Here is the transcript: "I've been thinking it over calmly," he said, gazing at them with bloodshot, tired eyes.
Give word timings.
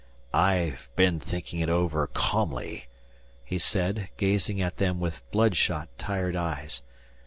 "I've 0.33 0.89
been 0.95 1.19
thinking 1.19 1.59
it 1.59 1.69
over 1.69 2.07
calmly," 2.07 2.87
he 3.45 3.59
said, 3.59 4.09
gazing 4.17 4.59
at 4.59 4.77
them 4.77 4.99
with 4.99 5.21
bloodshot, 5.29 5.89
tired 5.99 6.35
eyes. 6.35 6.81